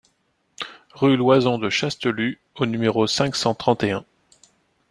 Rue 0.95 1.15
Loyson 1.15 1.59
de 1.59 1.69
Chastelus 1.69 2.39
au 2.55 2.65
numéro 2.65 3.05
cinq 3.05 3.35
cent 3.35 3.53
trente 3.53 3.83
et 3.83 3.91
un 3.91 4.03